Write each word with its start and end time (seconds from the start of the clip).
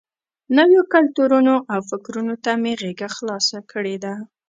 نویو 0.57 0.81
کلتورونو 0.93 1.55
او 1.73 1.79
فکرونو 1.89 2.35
ته 2.43 2.51
مې 2.61 2.73
غېږه 2.81 3.09
خلاصه 3.15 3.57
کړې 3.71 3.95
ده. 4.03 4.13